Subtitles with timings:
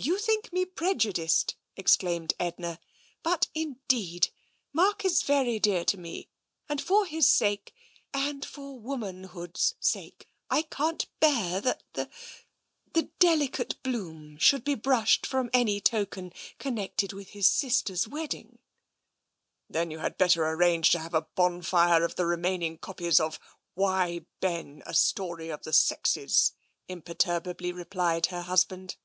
[0.10, 2.80] You think me prejudiced!" exclaimed Edna."
[3.22, 4.30] But indeed,
[4.72, 6.30] Mark is very dear to me,
[6.70, 7.74] and for his sake—
[8.24, 12.08] and for womanhood's sake— I can't bear that the—
[12.94, 18.58] the delicate bloom should be brushed from any token connected with his sister's wedding.""
[19.68, 23.38] Then you had better arrange to have a bonfire of the remaining copies of'
[23.74, 24.82] Why, Ben!
[24.86, 26.54] A Story of the Sexes,'"
[26.88, 28.96] imperturbably replied her husband.